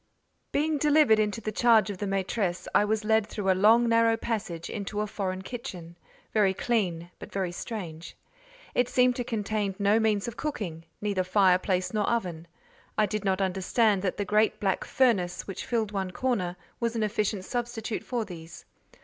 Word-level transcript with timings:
Being 0.51 0.79
delivered 0.79 1.19
into 1.19 1.41
the 1.41 1.51
charge 1.51 1.91
of 1.91 1.99
the 1.99 2.07
maîtresse, 2.07 2.65
I 2.73 2.83
was 2.83 3.05
led 3.05 3.27
through 3.27 3.51
a 3.51 3.53
long 3.61 3.87
narrow 3.87 4.17
passage 4.17 4.67
into 4.67 5.01
a 5.01 5.05
foreign 5.05 5.43
kitchen, 5.43 5.95
very 6.33 6.55
clean 6.55 7.11
but 7.19 7.31
very 7.31 7.51
strange. 7.51 8.17
It 8.73 8.89
seemed 8.89 9.15
to 9.17 9.23
contain 9.23 9.75
no 9.77 9.99
means 9.99 10.27
of 10.27 10.37
cooking—neither 10.37 11.23
fireplace 11.23 11.93
nor 11.93 12.09
oven; 12.09 12.47
I 12.97 13.05
did 13.05 13.23
not 13.23 13.41
understand 13.41 14.01
that 14.01 14.17
the 14.17 14.25
great 14.25 14.59
black 14.59 14.85
furnace 14.85 15.45
which 15.45 15.65
filled 15.67 15.91
one 15.91 16.09
corner, 16.09 16.57
was 16.79 16.95
an 16.95 17.03
efficient 17.03 17.45
substitute 17.45 18.03
for 18.03 18.25
these. 18.25 18.65